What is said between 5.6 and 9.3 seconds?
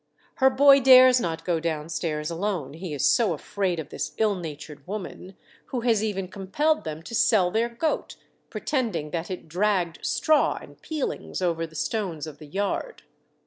who has even compelled them to sell their goat, pretending that